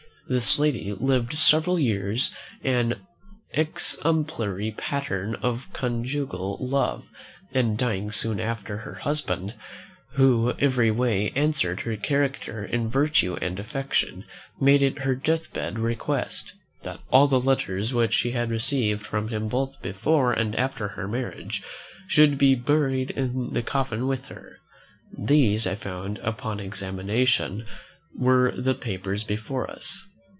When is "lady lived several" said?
0.57-1.77